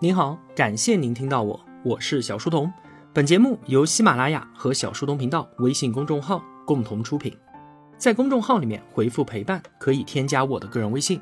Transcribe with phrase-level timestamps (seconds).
[0.00, 2.72] 您好，感谢您听到我，我是小书童。
[3.12, 7.36] 本节目由喜马拉雅和小书童频道微信公众号共同出品。
[7.96, 11.20] 在公众号里面回复“陪伴”，可以添加我的个人微信。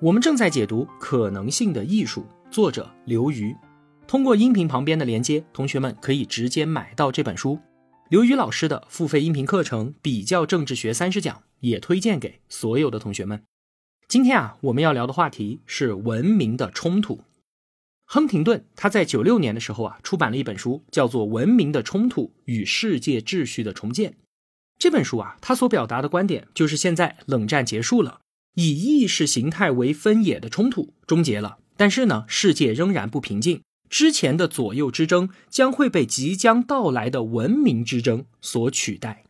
[0.00, 3.54] 我们正在解读《可能性的艺术》，作者刘瑜。
[4.06, 7.58] 通过音频旁边的连接，同学们可以直接买到这本书。
[8.08, 13.42] 刘瑜老师的付费音频课程《比较政治学三十讲》也推荐给所有的同学们。
[14.08, 17.20] 今天啊，我们要聊的话题是文明的冲突。
[18.06, 24.10] 亨廷顿他在九六年的时候啊，出版了一本书，叫做《文明的冲突与世界秩序的重建》。
[24.78, 28.20] 这本书啊，他所表达的观点就是，现在冷战结束了，
[28.54, 33.62] 以意识形态为分野的冲突终结了，但是呢，世界仍然不平静。
[33.88, 39.24] 之前的左右之争将会被即将到来的文明之争所取代。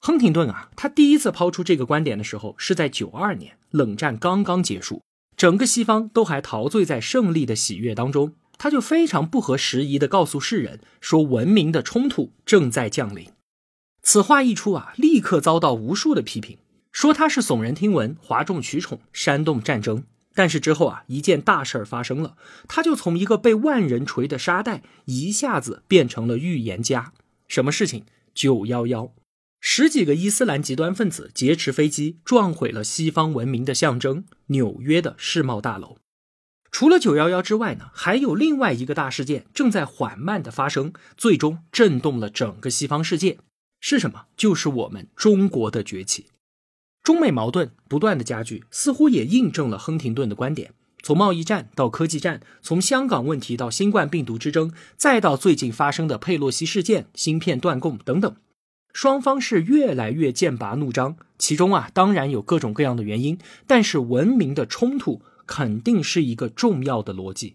[0.00, 5.02] 亨廷顿啊，他第一次抛出这个观点的时候是在九二年，冷战刚刚结束。
[5.38, 13.30] 整个西方都还陶醉在胜利的喜悦当中，他就非常不合时宜地告诉世人说，文明的冲突正在降临。
[14.02, 16.58] 此话一出啊，立刻遭到无数的批评，
[16.90, 20.02] 说他是耸人听闻、哗众取宠、煽动战争。
[20.34, 22.36] 但是之后啊，一件大事儿发生了，
[22.66, 27.12] 他就从一个被万人锤的沙袋，一下子变成了预言家。
[27.46, 28.04] 什么事情？
[28.34, 29.12] 九幺幺。
[29.60, 35.98] 十几个伊斯兰极端分子劫持飞机，撞毁了西方文明的象征——纽约的世贸大楼。
[36.70, 43.38] 除了九幺幺之外呢，还有另外一个大事件正在缓慢的发生，最终震动了整个西方世界。
[43.80, 44.26] 是什么？
[44.36, 46.26] 就是我们中国的崛起。
[47.02, 58.36] 中美矛盾不断的加剧，似乎也印证了亨廷顿的观点：从贸易战到科技战，从香港问题到新冠病毒之争，再到最近发生的佩洛西事件、芯片断供等等。
[58.92, 67.54] 双方是越来越剑拔弩张，其中啊当然有各种各样的原因，但是文明的冲突肯定是一个重要的逻辑。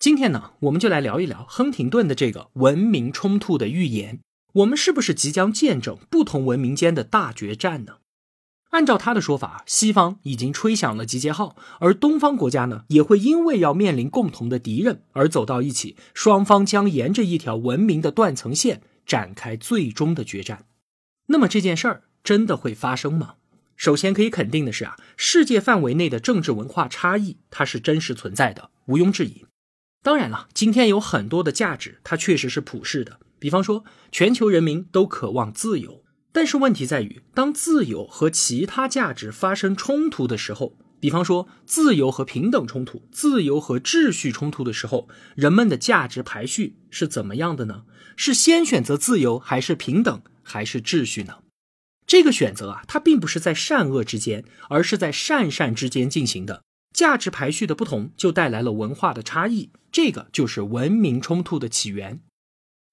[0.00, 4.18] 今天呢，我们就来聊一聊亨廷顿的这个文明冲突的预言，
[4.54, 7.98] 我们是不是即将见证不同文明间的大决战呢？
[8.70, 18.82] 按照他的说法，西方已经吹响了集结号，而东方国家呢也会因为要面临共同的敌人而走到一起，双方将沿着一条文明的断层线。
[19.04, 20.64] 展开最终的决战，
[21.32, 23.36] 那么这件事儿真的会发生吗？
[23.74, 29.46] 首先可以肯定的是啊，世界范围内的政治文化差异它是真实存在的，毋庸置疑。
[30.02, 40.76] 当然了，今天有很多的价值它确实是普世的，比方说全球人民都渴望自由，但是问题在于，当自由和其他价值发生冲突的时候。
[41.02, 47.82] 比方说，自由和平等冲突、自由和秩序冲突的时候，人们的价值排序是怎么样的呢？
[48.14, 51.38] 是先选择自由，还是平等，还是秩序呢？
[52.06, 56.62] 这个选择啊，它并不是在善恶之间，而是在善善之间进行的。
[56.94, 62.20] 价值排序的不同，就带来了文化的差异，这个就是文明冲突的起源。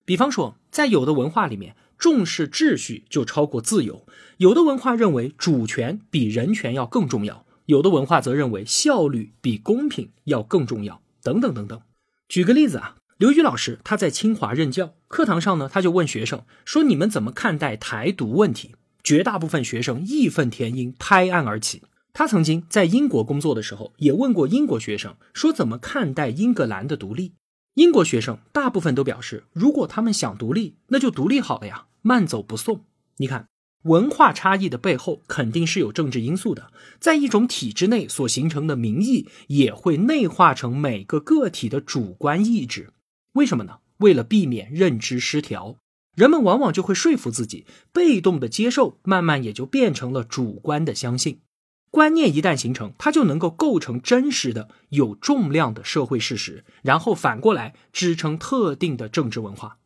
[0.03, 7.45] 比方说，在有的文化里面，重视秩序就超过自由；有的文化认为主权比人权要更重要。
[7.69, 11.79] 有的文化则认为效率比公平要更重要，等等等等。
[12.27, 18.73] 举个例子啊，刘宇老师他在清华任教，课堂上呢，他就问学生说：“你们怎么看待台独问题？”
[19.05, 21.83] 绝大部分学生义愤填膺，拍案而起。
[22.11, 27.33] 他曾经在英国工作的时候，也问过英国学生说：“怎么看待英格兰的独立？”
[27.77, 32.83] 英国学生大部分都表示，如果他们想独立，那就独立好了呀，慢走不送。
[33.17, 33.45] 你看。
[33.83, 42.91] 文化差异的背后肯定是有政治因素的，在一种体制内所形成的民意也会内化成每个个体的主观意志。
[43.33, 43.77] 为什么呢？
[43.99, 45.77] 为了避免认知失调，
[46.15, 51.39] 人们往往就会说服自己，被动的接受，慢慢也就变成了主观的相信。
[51.91, 59.78] 观念一旦形成，它就能够构成真实的、有重量的社会事实，然后反过来支撑特定的政治文化。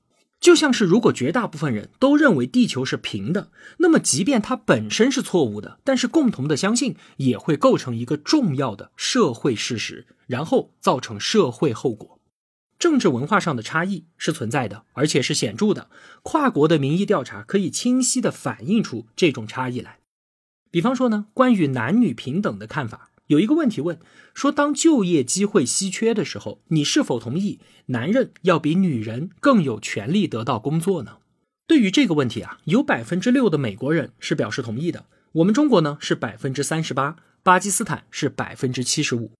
[0.43, 12.19] 就像是，如果绝大部分人都认为地球是平的，那么即便它本身是错误的，但是共同的相信也会构成一个重要的社会事实，然后造成社会后果。
[12.77, 15.89] 政治文化上的差异是存在的，而且是显著的。
[16.23, 19.99] 跨国的民意调查可以清晰地反映出这种差异来。
[20.69, 23.11] 比方说呢，关于男女平等的看法。
[23.27, 23.99] 有一个问题问
[24.33, 31.17] 说，当就业机会稀缺的时候，你是否同意男人要比女人更有权利得到工作呢？
[31.65, 35.05] 对于这个问题啊，有百分之六的美国人是表示同意的。
[35.33, 39.31] 我们中国呢是百分之三十八，巴基斯坦是百分之七十五。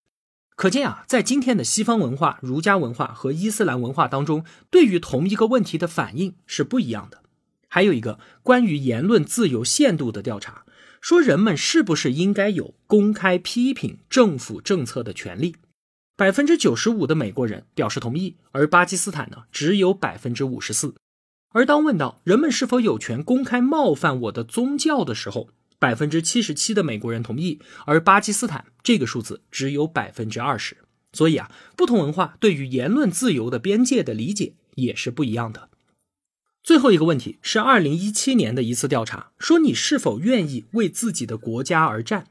[0.55, 7.23] 可见啊，在今天的西方文化、儒家文化和伊斯兰文化当中，对于同一个问题的反应是不一样的。
[7.67, 10.62] 还有一个关于言论自由限度的调查。
[11.03, 15.57] 说人们是不是应该有公开批评政府政策的权利？
[16.15, 20.95] 百分之九十五的美国人表示同意，而巴基斯坦呢只有百分之五十四。
[21.49, 30.77] 而当问到人们是否有权公开冒犯我的宗教的时候，百分之七十七的美国人同意，而巴基斯坦这个数字只有百分之二十。
[31.11, 35.69] 所以啊，不同文化对于言论自由的边界的理解也是不一样的。
[36.63, 42.27] 最后一个问题是二零一七年的一次调查，说你是否愿意为自己的国家而战？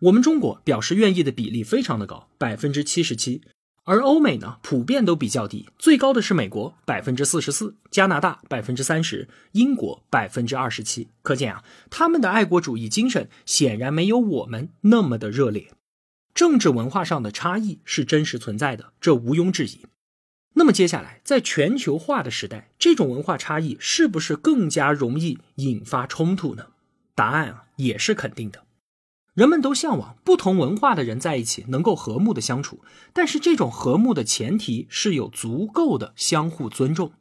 [0.00, 3.40] 我们中国表示愿意的比例非常的高，百分之七十七。
[3.84, 11.06] 而欧美呢，普遍都比较低，最高的是美国百分之四十四，加拿大百分之三十，英国百分之二十七。
[11.22, 15.70] 可见啊，他们的爱国主义精神显然没有我们那么的热烈。
[16.34, 19.86] 政治文化上的差异是真实存在的，这毋庸置疑。
[20.58, 26.66] 那么接下来，在全球化的时代，这种文化差异是不是更加容易引发冲突呢？
[27.14, 28.64] 答案啊，也是肯定的。
[29.34, 32.80] 人们都向往不同文化的人在一起能够和睦的相处，
[33.12, 37.12] 但是这种和睦的前提是有足够的相互尊重。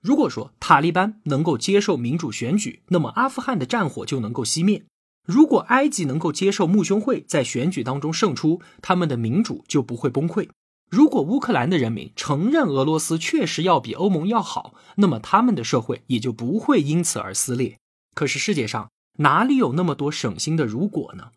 [0.00, 4.84] 如果说塔利班能够接受民主选举，那么阿富汗的战火就能够熄灭；
[5.26, 10.48] 如果埃及能够接受穆兄会在选举当中胜出，他们的民主就不会崩溃；
[10.90, 17.78] 如果乌克兰的人民承认俄罗斯确实要比欧盟要好，那么他们的社会也就不会因此而撕裂。
[18.14, 21.30] 可是世界上哪里有那么多省心的如果呢？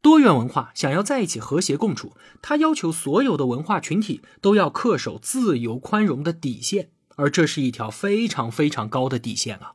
[0.00, 9.74] 多元文化想要在一起和谐共处，它要求所有的文化群体都要恪守自由宽容的底线，而这是一条非常非常高的底线啊！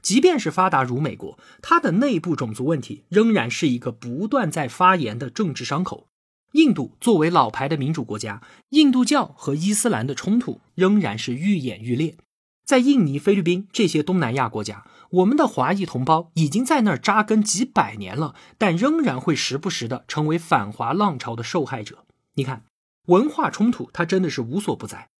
[0.00, 6.08] 即便是发达如美国，它的内部种族问题仍然是一个不断在发炎的政治伤口。
[6.52, 12.16] 印度作为老牌的民主国家，印度教和伊斯兰的冲突仍然是愈演愈烈。
[12.64, 14.86] 在印尼、菲律宾这些东南亚国家。
[15.12, 22.06] 我们的华裔同胞已经在那儿扎根几百年了，但仍然会时不时的成为反华浪潮的受害者。
[22.36, 22.64] 你看，
[23.08, 25.10] 文化冲突它真的是无所不在。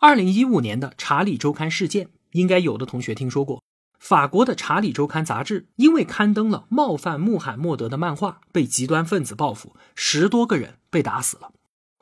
[0.00, 3.62] 二零一五年的《查理周刊》事件，应该有的同学听说过。
[4.02, 11.52] 法国的《查理周刊》杂志因为刊登了冒犯穆罕默德的漫画，被极端分子报复，十多个人被打死了。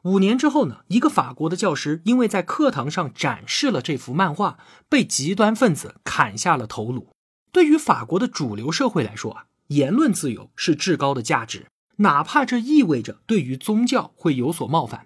[0.04, 4.56] 五年之后呢，一个法国的教师因为在课堂上展示了这幅漫画，
[4.88, 7.10] 被极端分子砍下了头颅。
[7.52, 11.66] 对于法国的主流社会来说啊，言论自由是至高的价值，
[11.96, 15.00] 哪怕这意味着对于宗教会有所冒犯；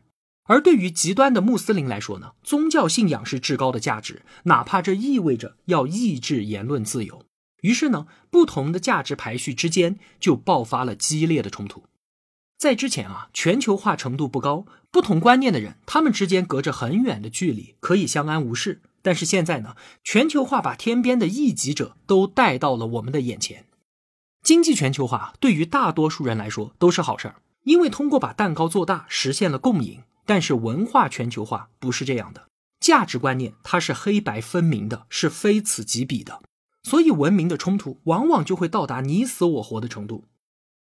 [0.45, 7.25] 而对于极端的穆斯林来说呢，宗教信仰是至高的价值，哪怕这意味着要抑制言论自由。
[7.63, 11.85] 于是呢，不同的价值排序之间就爆发了激烈的冲突。
[12.59, 18.83] 在之前啊，全球化程度不高，不同观念的人，他们之间隔着很远的距离，可以相安无事。
[19.03, 23.67] 但是现在呢，全球化把天边的异己者都带到了我们的眼前。
[24.43, 30.03] 经济全球化对于大多数人来说都是好事儿，因为通过把蛋糕做大，实现了共赢。
[30.25, 32.49] 但是文化全球化不是这样的，
[32.81, 36.43] 价值观念它是黑白分明的，是非此即彼的，
[36.83, 40.25] 所以文明的冲突往往就会到达你死我活的程度。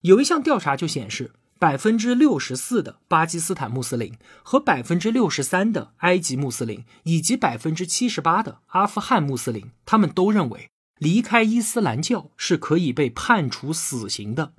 [0.01, 1.33] 有一项调查就显示。
[1.59, 10.69] 百分之六十四的巴基斯坦穆斯林和百分之六十三的埃及穆斯林，以及百分之七十八的阿富汗穆斯林，他们都认为
[10.99, 14.53] 离开伊斯兰教是可以被判处死刑的。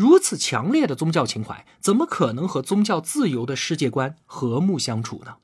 [0.00, 5.34] 如此强烈的宗教情怀，怎么可能和宗教自由的世界观和睦相处呢？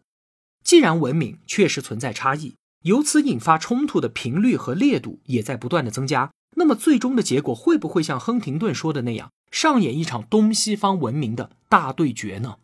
[0.64, 9.28] 既然文明确实存在差异，由此引发冲突的频率和烈度也在不断的增加，那么最终的结果会不会像亨廷顿说的那样？
[9.50, 12.56] 上演一场东西方文明的大对决呢？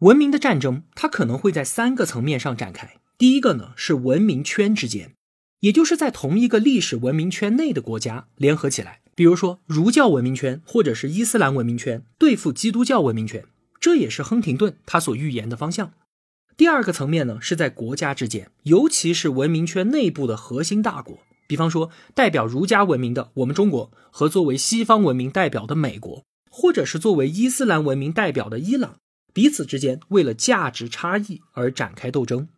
[0.00, 2.96] 文明的战争，它可能会在三个层面上展开。
[3.16, 5.14] 第一个呢，是文明圈之间，
[5.60, 13.44] 也就是在同一个历史文明圈内的国家联合起来，比如说儒教文明圈或者是伊斯兰文明圈对付基督教文明圈，
[13.78, 15.92] 这也是亨廷顿他所预言的方向。
[16.56, 21.18] 第二个层面呢，是在国家之间，尤其是文明圈内部的核心大国。
[21.46, 28.96] 比方说，代表儒家文明的我们中国和作为西方文明代表的美国，或者是作为伊斯兰文明代表的伊朗，
[29.32, 32.48] 彼此之间为了价值差异而展开斗争。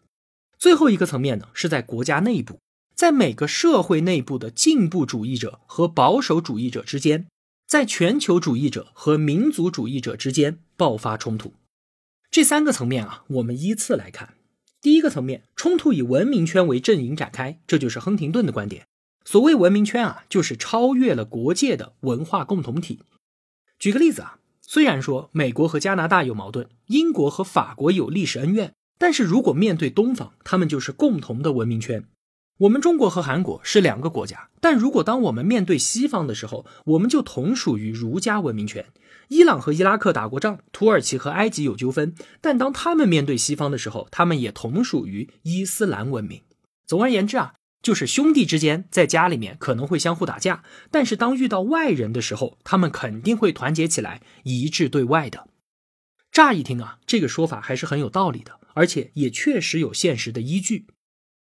[0.59, 2.59] 最后一个层面呢，是在国家内部，
[3.03, 7.27] 在每个社会内部的进步主义者和保守主义者之间，
[7.67, 11.53] 在全球主义者和民族主义者之间爆发冲突。
[12.31, 14.35] 这三个层面啊，我们依次来看。
[14.81, 18.87] 第一个层面，冲突以文明圈为阵营展开，这就是亨廷顿的观点。
[19.25, 23.01] 所谓文明圈啊，就是超越了国界的文化共同体。
[23.81, 32.05] 举个例子啊，虽然说美国和加拿大有矛盾，英国和法国有历史恩怨，但是如果面对东方，他们就是共同的文明圈。
[32.63, 38.87] 我们中国和韩国是两个国家，但如果当我们面对西方的时候，我们就同属于儒家文明圈。
[39.29, 46.43] 伊朗和伊拉克打过仗，土耳其和埃及有纠纷，但当他们面对西方的时候，他们也同属于伊斯兰文明。
[46.87, 55.49] 总而言之啊，就是兄弟之间在家里面可能会相互打架，但是当遇到外人的时候，他们肯定会团结起来，一致对外的。
[56.31, 60.87] 乍一听啊，这个说法还是很有道理的，而且也确实有现实的依据。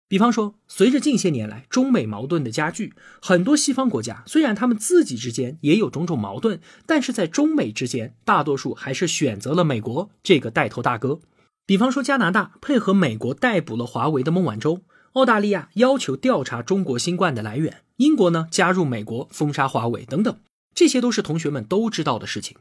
[0.08, 11.20] 比方说，随着近些年来中美矛盾的加剧，很多西方国家虽然他们自己之间也有种种矛盾，但是在中美之间，大多数还是选择了美国这个带头大哥。
[11.66, 14.82] 比方说，加拿大配合美国逮捕了华为的孟晚舟，
[15.14, 20.38] 澳大利亚要求调查中国新冠的来源，英国呢加入美国封杀华为等等，
[20.72, 22.56] 这些都是同学们都知道的事情。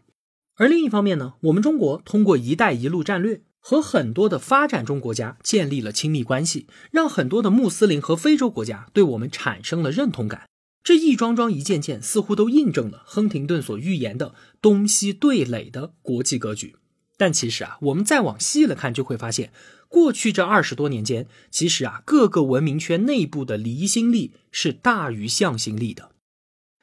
[0.56, 3.42] 而另一方面呢，我们中国通过“一带一路”战略。
[3.68, 10.48] 和很多的发展中国家建立了亲密关系，让很多的穆斯林和非洲国家对我们产生了认同感。
[10.84, 16.76] 这一桩桩一件件，似乎都印证了亨廷顿所预言的东西对垒的国际格局。
[17.18, 19.52] 但其实啊，我们再往细了看，就会发现，
[19.88, 26.12] 过去这二十多年间，其实啊，各个文明圈内部的离心力是大于向心力的。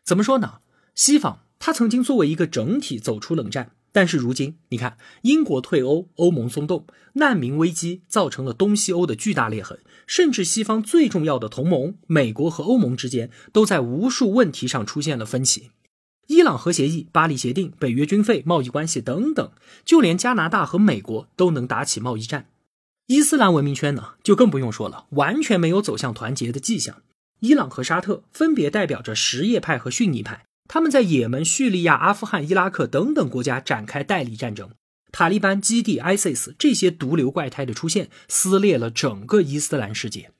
[0.04, 0.54] 怎么说呢？
[0.96, 3.70] 西方它曾经作为一个整体走出冷战。
[3.92, 15.70] 但是如今，你看，英国退欧，欧盟松动，难民危机造成了东西欧的巨大裂痕，甚至西方最重要的同盟美国和欧盟之间都在无数问题上出现了分歧。
[16.28, 19.52] 伊朗核协议、巴黎协定、北约军费、贸易关系等等，
[19.84, 22.46] 就连加拿大和美国都能打起贸易战。
[23.08, 27.02] 伊斯兰文明圈呢，就更不用说了，完全没有走向团结的迹象。
[27.40, 30.46] 伊朗和沙特分别代表着什叶派和逊尼派。
[30.68, 34.70] 他们在也门、叙利亚、阿富汗、伊拉克等等国家展开代理战争，
[35.10, 40.30] 塔利班基地、ISIS 这些毒瘤怪胎的出现，撕裂了整个伊斯兰世界。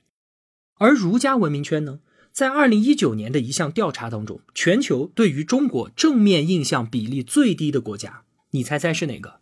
[0.79, 2.01] 而儒家文明圈呢，
[2.33, 9.41] 在二零一九年的一项调查当中，全球对于中国正面印象比例最低的国家，你猜猜是哪个？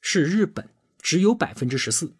[0.00, 0.70] 是日本，
[1.00, 2.14] 只有百分之十四。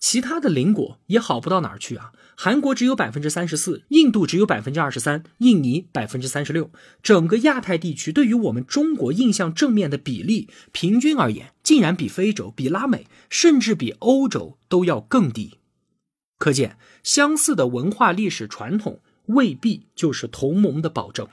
[0.00, 2.12] 其他的邻国也好不到哪儿去啊！
[2.36, 6.70] 韩国只有百分之三十四，印度只有百分之二十三，印尼百分之三十六。
[7.02, 15.58] 整个亚太地区对于我们中国印象正面的比例，平均而言，竟然比非洲、比拉美，甚至比欧洲都要更低。
[16.38, 21.26] 可见，相似的文化历史传统未必就是同盟的保证。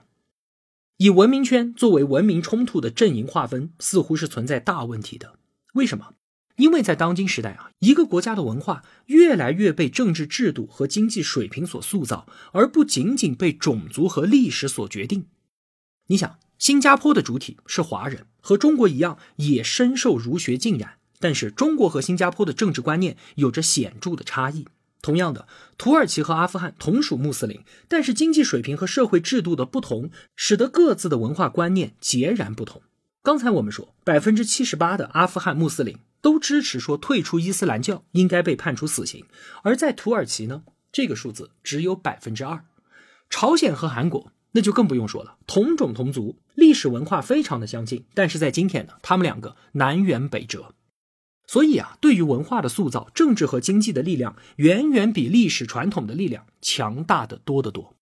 [0.97, 5.37] 以文明圈作为文明冲突的阵营划分，似乎是存在大问题的。
[5.73, 6.14] 为什么？
[6.57, 15.25] 因为在当今时代啊，一个国家的文化越来越被政治制度和经济水平所塑造，而不仅仅被种族和历史所决定。
[16.07, 24.65] 你想，新加坡的主体是华人，和中国一样，也深受儒学浸染，但是中国和新加坡的政治观念有着显著的差异。
[25.01, 25.47] 同样的，
[25.77, 32.81] 土耳其和阿富汗同属穆斯林，但是经济水平和社会制度的不同，使得各自的文化观念截然不同。
[33.21, 35.97] 刚才我们说，百分之七十八的阿富汗穆斯林。
[36.25, 39.27] 都支持说退出伊斯兰教应该被判处死刑，
[39.61, 42.65] 而在土耳其呢，这个数字只有百分之二。
[43.29, 50.73] 朝鲜和韩国那就更不用说了，同种同族，历史文化非常的相近，但是在今天呢，他们两个南辕北辙。
[51.45, 57.93] 所以啊，对于文化的塑造，政治和经济的力量远远比历史传统的力量强大的多得多。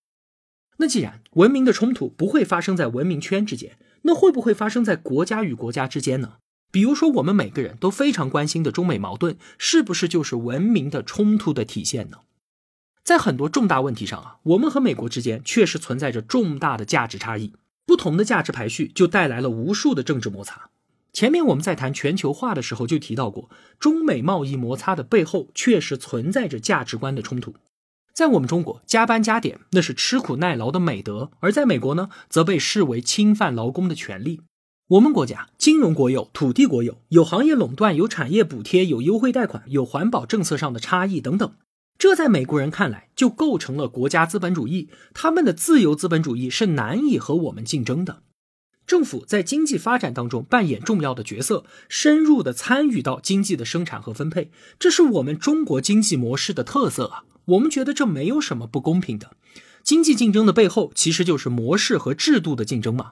[0.78, 6.36] 那既然文明的冲突不会发生在文明圈之间，那会不会发生在国家与国家之间呢？
[6.74, 12.22] 比如说，我们每个人都非常关心的中美矛盾，是不是就是文明的冲突的体现呢？
[13.04, 17.54] 在很多重大问题上啊，我们和美国之间确实存在着重大的价值差异，
[17.86, 20.72] 不同的价值排序就带来了无数的政治摩擦。
[21.12, 27.54] 前面我们在谈全球化的时候就提到过，中美贸易摩擦的背后确实存在着价值观的冲突。
[28.16, 34.42] 在我们中国，加班加点那是吃苦耐劳的美德，而在美国呢，则被视为侵犯劳工的权利。
[34.90, 41.54] 我们国家金融国有，土地国有，有行业垄断，有产业补贴，有优惠贷款，有环保政策上的差异等等。
[41.98, 48.24] 这在美国人看来就构成了国家资本主义，他们的自由资本主义是难以和我们竞争的。
[48.86, 57.24] 政府在经济发展当中扮演重要的角色，深入的参与到经济的生产和分配，这是我们中国经济模式的特色啊。
[57.46, 59.32] 我们觉得这没有什么不公平的。
[59.82, 63.12] 经济竞争的背后其实就是模式和制度的竞争嘛。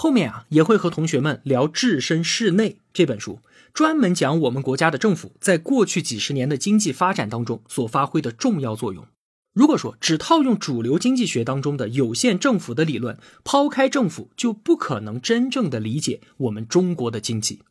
[0.00, 3.40] 后面啊也会和同学们聊《置身事内》这本书，
[3.74, 9.08] 专门讲我们国家的政府在过去几十年的经济发展当中所发挥的重要作用。
[9.52, 17.62] 如果说只套用主流经济学当中的有限政府的理论，抛开政府就不可能真正的理解我们中国的经济。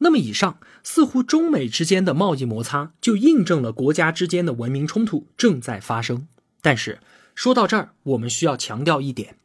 [0.00, 6.28] 那么以上似乎中美之间的贸易摩擦就印证了国家之间的文明冲突正在发生。
[6.60, 7.00] 但是
[7.34, 9.38] 说到这儿，我们需要强调一点，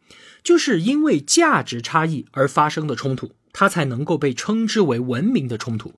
[0.44, 5.94] 就是因为价值差异而发生的冲突，它才能够被称之为文明的冲突。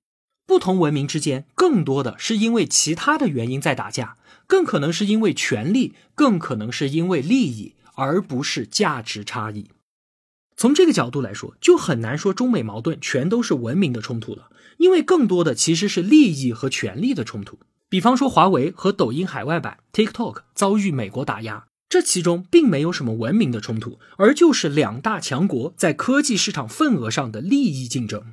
[0.46, 4.16] 不同文明之间，更多的是因为其他的原因在打架，
[4.46, 9.68] 更可能是因为权力，更可能是因为利益，而不是价值差异。
[10.56, 17.58] 从这个角度来说，就很难说中美矛盾全都是文明的冲突了，因为更多的其实是利益和权力的冲突。
[17.88, 28.32] 比方说，华为和抖音海外版 TikTok 遭遇美国打压，这其中并没有什么文明的冲突，而就是两大强国在科技市场份额上的利益竞争。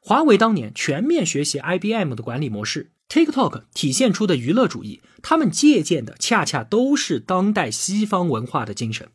[0.00, 9.08] 华为当年全面学习 IBM 的管理模式，TikTok 体现出的娱乐主义，他们借鉴的恰恰都是当代西方文化的精神。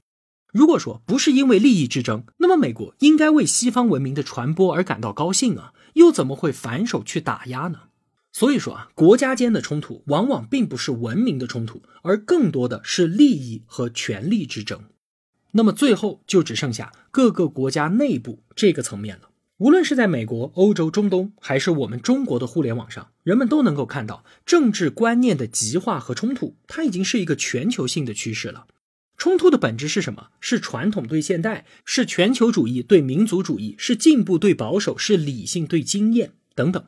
[0.51, 7.83] 如果说不是因为利益之争，那么美国应该为西方文明的传播而感到高兴啊，又怎么会反手去打压呢？
[8.39, 14.83] 所以说啊，国家间的冲突往往并不是文明的冲突，而更多的是利益和权力之争。
[15.51, 19.31] 那么最后就只剩下各个国家内部这个层面了。
[19.57, 28.67] 无论是在美国、欧洲、中东，还是我们中国的互联网上，人们都能够看到政治观念的极化和冲突，它已经是一个全球性的趋势了。
[29.17, 30.27] 冲突的本质是什么？
[30.39, 36.85] 是传统对现代，是全球主义对民族主义，是进步对保守，是理性对经验等等。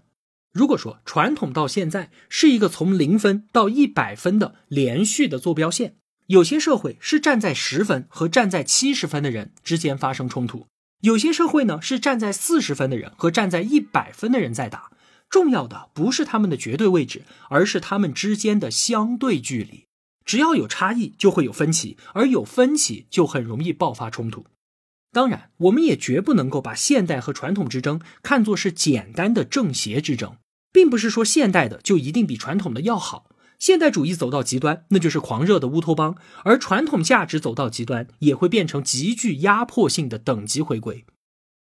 [0.54, 5.96] 如果说传统到现在是一个从零分到一百分的连续的坐标线，
[6.28, 10.68] 有些社会是站在十分和站在七十分的人之间发生冲突，
[11.02, 14.92] 有些社会呢是站在四十分的人和站在一百分的人在打。
[15.30, 19.86] 重要的不是他们的绝对位置，而是他们之间的相对距离。
[20.26, 24.46] 只要有差异，就会有分歧，而有分歧就很容易爆发冲突。
[25.14, 30.36] 当然，我们也绝不能够把现代和传统之争看作是简单的正邪之争，
[30.72, 33.30] 并不是说现代的就一定比传统的要好。
[33.60, 41.06] 现代主义走到极端，那就是狂热的乌托邦；而传统价值走到极端，也会变成极具压迫性的等级回归。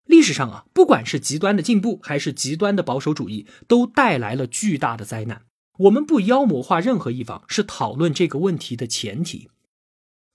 [0.05, 5.43] 历史上啊，不管是极端的进步，还是极端的保守主义，都带来了巨大的灾难。
[5.79, 9.49] 我们不妖魔化任何一方，是讨论这个问题的前提。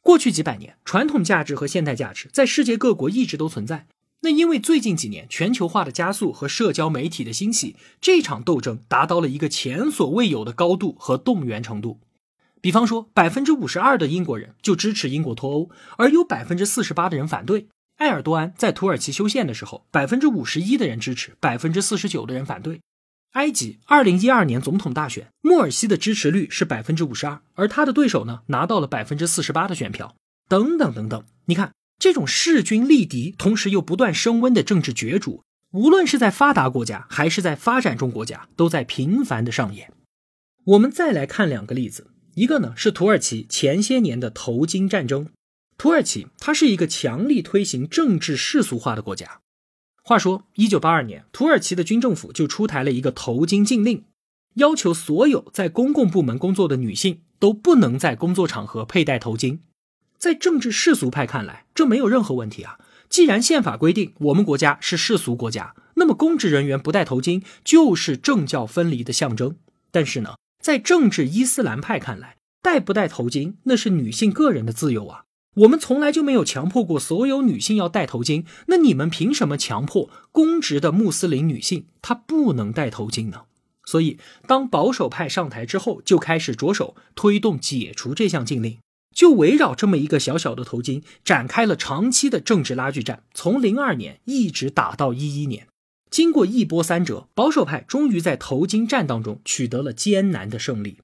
[0.02, 3.88] 过去几百年，传统价值和现代价值在世界各国一直都存在。
[4.22, 12.00] 那因为最近几年全球化的加速和社交媒体的兴起，这场斗争达到了一个前所未有的高度和动员程度。
[12.62, 17.68] 比方说，百分之五十二的英国人就支持英国脱欧，而有百分之四十八的人反对。
[17.98, 22.80] 埃尔多安在土耳其修宪的时候，百分之五十一的人支持，百分之四十九的人反对。
[23.32, 30.16] 埃及二零一二年总统大选，穆尔西的支持率是百分之五十二，而他的对手呢拿到了百分之四十八的选票。
[30.48, 39.94] 等等等等，你看这种势均力敌，同时又不断升温的政治角逐，无论是在发达国家还是在发展中国家，都在频繁的上演。
[40.64, 45.28] 我们再来看两个例子，一个呢是土耳其前些年的头巾战争。
[45.78, 49.42] 土耳其它是一个强力推行政治世俗化的国家。
[50.04, 54.06] 话说，一九八二年，土耳其的军政府就出台了一个头巾禁令，
[54.56, 59.60] 要求所有在公共部门工作的女性都不能在工作场合佩戴头巾。
[60.22, 62.78] 在政治世俗派看来，这没有任何问题啊。
[63.10, 69.56] 既然宪法规定我们国家是世俗国家，那么公职人员不戴头巾就是政教分离的象征。
[69.90, 75.24] 但是呢，在政治伊斯兰派看来，戴不戴头巾那是女性个人的自由啊。
[75.56, 83.46] 我们从来就没有强迫过所有女性要戴头巾，那你们凭什么强迫公职的穆斯林女性她不能戴头巾呢？
[83.86, 88.78] 所以，当保守派上台之后，就开始着手推动解除这项禁令，
[89.13, 95.67] 就围绕这么一个小小的头巾展开了长期的政治拉锯战，从零二年一直打到一一年。
[96.10, 100.97] 经过一波三折，保守派终于在头巾战当中取得了艰难的胜利。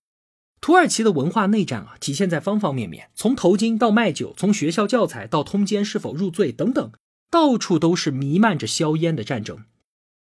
[0.59, 6.91] 土耳其的文化内战啊，体现在方方面面，从头巾到卖酒，从学校教材到通奸是否入罪等等，
[7.29, 9.59] 到处都是弥漫着硝烟的战争。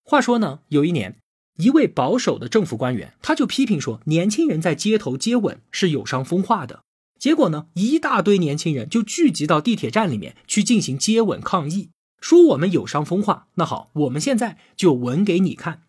[0.04, 1.18] 话说呢，有一年，
[1.58, 6.84] 一位保守的政府官员，他就批评说，年轻人在街头接吻是有伤风化的。
[7.24, 13.48] 结果呢，一大堆年轻人就聚集到地铁站里面去进行接吻抗议，说我们有伤风化。
[13.54, 15.84] 那好，我们现在就吻给你看。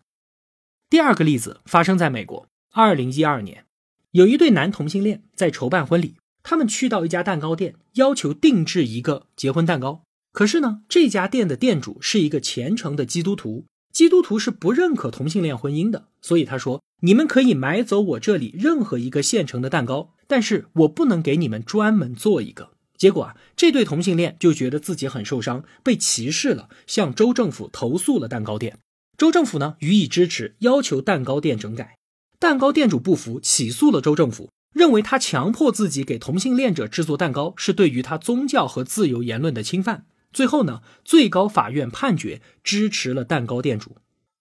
[0.89, 3.65] 第二个例子发生在美国，二零一二年。
[4.11, 10.03] 有一对男同性恋在筹办婚礼，他们去到一家蛋糕店，要求定制一个结婚蛋糕。
[10.31, 28.79] 可是呢，这家店的店主是一个虔诚的基督徒，基督徒是不认可同性恋婚姻的，所以他说：“你们可以买走我这里任何一个现成的蛋糕，但是我不能给你们专门做一个。”结果啊，这对同性恋就觉得自己很受伤，被歧视了，向州政府投诉了蛋糕店。
[29.17, 31.95] 州政府呢予以支持，要求蛋糕店整改。
[32.37, 40.05] 蛋糕店主不服，起诉了州政府，认为他强迫自己给同性恋者制作蛋糕是对于他宗教和自由言论的侵犯。
[40.35, 43.95] 最后呢，最高法院判决支持了蛋糕店主。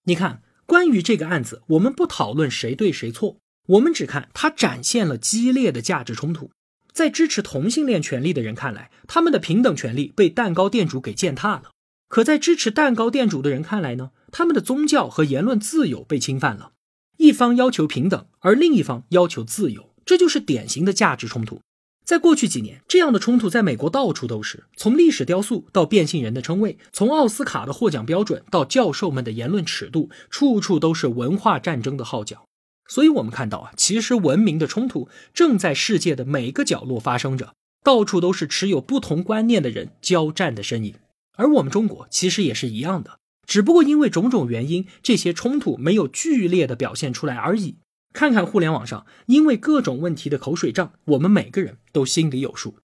[0.07, 6.50] 你看，关于这个案子，我们不讨论谁对谁错，我们只看它展现了激烈的价值冲突。
[6.92, 11.70] 在支持同性恋权利的人看来，他们的平等权利被蛋糕店主给践踏了；
[12.09, 16.72] 可在支持蛋糕店主的人看来呢，他们的宗教和言论自由被侵犯了。
[17.18, 21.61] 一方要求平等，而另一方要求自由，这就是典型的价值冲突。
[22.04, 32.44] 在过去几年，这样的冲突在美国到处都是，从历史雕塑到变性人的称谓，从奥斯卡的获奖标准到教授们的言论尺度，处处都是文化战争的号角。
[32.86, 40.94] 所以，我们看到啊，其实文明的冲突正在世界的每个角落发生着，到处都是持有不同观念的人交战的身影。
[41.38, 47.76] 而我们中国其实也是一样的，只不过因为种种原因，这些冲突没有剧烈的表现出来而已。
[48.14, 52.77] 看看互联网上因为各种问题的口水仗，我们每个人都心里有数。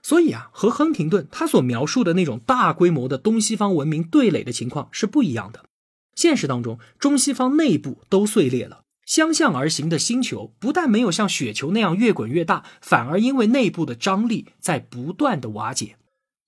[0.00, 5.64] 所以啊，和亨廷顿他所描述的那种大规模的东西方文明对垒的情况是不一样的。
[6.14, 8.82] 现实当中，中西方内部都碎裂了。
[9.04, 15.96] 相向而行的星球不但没有像雪球那样越滚越大，反而因为内部的张力在不断的瓦解。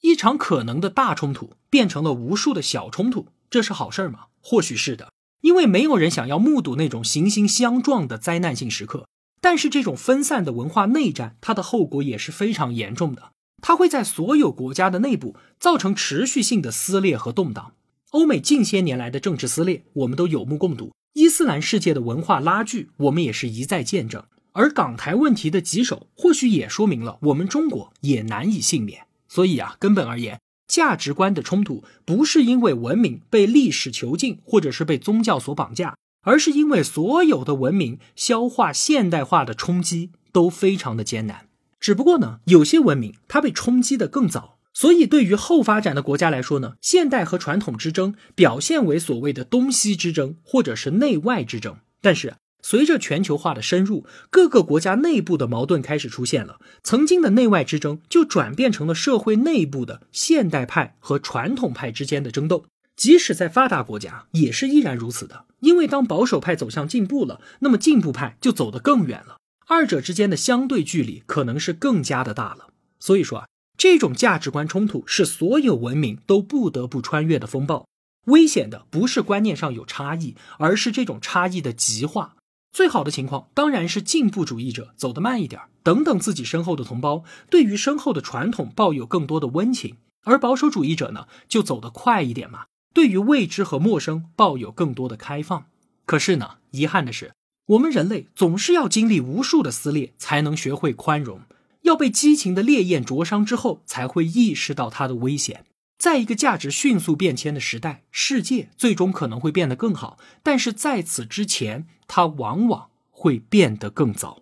[0.00, 4.26] 一场可能的大冲突变成了无数的小冲突，这是好事吗？
[4.40, 9.06] 或许是的，因为没有人想要目睹那种行星相撞的灾难性时刻。
[9.40, 13.30] 但是这种分散的文化内战，它的后果也是非常严重的，
[13.62, 17.72] 它会在所有国家的内部造成持续性的撕裂和动荡。
[18.10, 20.92] 欧美近些年来的政治撕裂，我们都有目共睹。
[21.14, 24.24] 伊斯兰世界的文化拉锯，我们也是一再见证。
[24.52, 29.06] 而港台问题的棘手，或许也说明了我们中国也难以幸免。
[29.28, 41.48] 所以啊，根本而言，价值观的冲突不是因为文明被历史囚禁，或者是被宗教所绑架，而是因为所有的文明消化现代化的冲击都非常的艰难。
[41.80, 44.58] 只不过呢，有些文明它被冲击的更早。
[44.74, 51.78] 所以，对于后发展的国家来说呢，现代和传统之争表现为所谓的东西之争，或者是内外之争。
[52.00, 52.34] 但是，
[52.70, 62.66] 随着全球化的深入，各个国家内部的矛盾开始出现了，曾经的内外之争就转变成了社会内部的现代派和传统派之间的争斗。
[62.94, 65.46] 即使在发达国家，也是依然如此的。
[65.60, 72.68] 因为当保守派走向进步了，那么进步派就走得更远了，二者之间的相对距离可能是更加的大了。
[73.00, 73.46] 所以说啊。
[73.78, 77.86] 这种价值观冲突是所有文明都不得不穿越的风暴。
[78.26, 82.34] 危险的不是观念上有差异，而是这种差异的极化。
[82.72, 95.66] 最好的情况当然是进步主义者走得慢一点，等等自己身后的同胞，对于身后的传统抱有更多的温情；而保守主义者呢，就走得快一点嘛，对于未知和陌生抱有更多的开放。
[96.04, 97.32] 可是呢，遗憾的是，
[97.66, 101.40] 我们人类总是要经历无数的撕裂，才能学会宽容。
[101.82, 105.64] 要被激情的烈焰灼伤之后，才会意识到它的危险。
[105.98, 114.38] 在一个价值迅速变迁的时代，世界最终可能会变得更好，但是在此之前，它往往会变得更糟。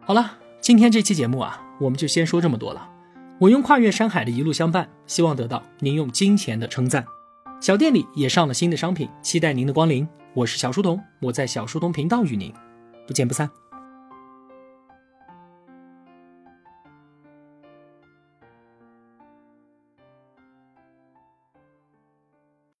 [0.00, 2.90] 好了，今天这期节目啊，我们就先说这么多了。
[3.40, 7.06] 我用跨越山海的一路相伴，希望得到您用金钱的称赞。
[7.60, 10.06] 小店里也上了新的商品，期待您的光临。
[10.34, 12.52] 我是小书童，我在小书童频道与您
[13.06, 13.48] 不见不散。